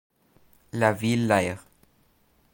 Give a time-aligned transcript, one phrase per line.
[0.73, 1.63] La Vieille-Lyre